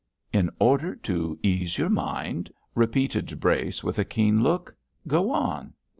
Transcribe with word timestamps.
'In 0.33 0.49
order 0.59 0.95
to 0.95 1.37
ease 1.43 1.77
your 1.77 1.87
mind!' 1.91 2.51
repeated 2.73 3.39
Brace, 3.39 3.83
with 3.83 3.99
a 3.99 4.03
keen 4.03 4.41
look. 4.41 4.75
'Go 5.07 5.29
on.' 5.31 5.73